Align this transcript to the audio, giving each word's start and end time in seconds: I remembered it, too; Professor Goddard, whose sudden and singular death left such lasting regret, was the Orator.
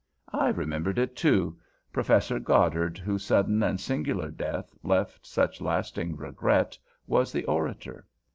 I 0.33 0.47
remembered 0.47 0.97
it, 0.97 1.15
too; 1.15 1.59
Professor 1.93 2.39
Goddard, 2.39 2.97
whose 2.97 3.23
sudden 3.23 3.61
and 3.61 3.79
singular 3.79 4.31
death 4.31 4.73
left 4.81 5.27
such 5.27 5.61
lasting 5.61 6.17
regret, 6.17 6.75
was 7.05 7.31
the 7.31 7.45
Orator. 7.45 8.07